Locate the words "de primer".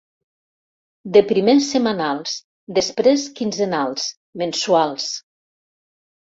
1.17-1.55